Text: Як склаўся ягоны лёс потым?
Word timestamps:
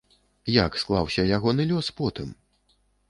Як 0.53 0.77
склаўся 0.83 1.25
ягоны 1.39 1.67
лёс 1.73 1.91
потым? 2.01 2.33